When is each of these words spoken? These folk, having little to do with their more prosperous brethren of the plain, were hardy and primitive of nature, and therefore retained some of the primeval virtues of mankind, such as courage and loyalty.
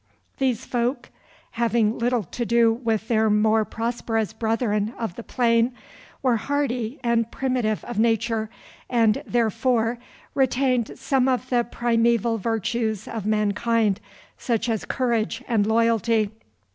These 0.39 0.65
folk, 0.65 1.09
having 1.51 1.99
little 1.99 2.23
to 2.23 2.43
do 2.43 2.73
with 2.73 3.07
their 3.07 3.29
more 3.29 3.63
prosperous 3.63 4.33
brethren 4.33 4.95
of 4.97 5.13
the 5.15 5.21
plain, 5.21 5.75
were 6.23 6.37
hardy 6.37 6.99
and 7.03 7.29
primitive 7.31 7.83
of 7.83 7.99
nature, 7.99 8.49
and 8.89 9.21
therefore 9.27 9.99
retained 10.33 10.97
some 10.97 11.27
of 11.27 11.51
the 11.51 11.63
primeval 11.63 12.39
virtues 12.39 13.07
of 13.07 13.27
mankind, 13.27 14.01
such 14.39 14.69
as 14.69 14.85
courage 14.85 15.43
and 15.47 15.67
loyalty. 15.67 16.31